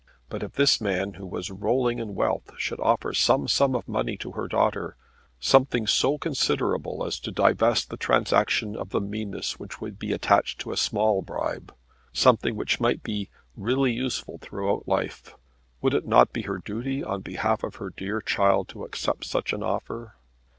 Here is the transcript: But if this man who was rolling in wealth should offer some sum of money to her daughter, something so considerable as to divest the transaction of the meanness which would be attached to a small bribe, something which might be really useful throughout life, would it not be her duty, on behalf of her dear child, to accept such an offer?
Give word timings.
But 0.29 0.41
if 0.41 0.53
this 0.53 0.81
man 0.81 1.13
who 1.13 1.27
was 1.27 1.51
rolling 1.51 1.99
in 1.99 2.15
wealth 2.15 2.53
should 2.57 2.79
offer 2.79 3.13
some 3.13 3.47
sum 3.47 3.75
of 3.75 3.87
money 3.87 4.17
to 4.17 4.31
her 4.31 4.47
daughter, 4.47 4.95
something 5.39 5.85
so 5.85 6.17
considerable 6.17 7.05
as 7.05 7.19
to 7.19 7.29
divest 7.31 7.91
the 7.91 7.97
transaction 7.97 8.75
of 8.75 8.89
the 8.89 8.99
meanness 8.99 9.59
which 9.59 9.79
would 9.79 9.99
be 9.99 10.11
attached 10.11 10.59
to 10.61 10.71
a 10.71 10.75
small 10.75 11.21
bribe, 11.21 11.71
something 12.13 12.55
which 12.55 12.79
might 12.79 13.03
be 13.03 13.29
really 13.55 13.91
useful 13.93 14.39
throughout 14.39 14.87
life, 14.87 15.35
would 15.81 15.93
it 15.93 16.07
not 16.07 16.33
be 16.33 16.41
her 16.41 16.57
duty, 16.57 17.03
on 17.03 17.21
behalf 17.21 17.63
of 17.63 17.75
her 17.75 17.91
dear 17.91 18.21
child, 18.21 18.69
to 18.69 18.83
accept 18.85 19.23
such 19.25 19.53
an 19.53 19.61
offer? 19.61 20.15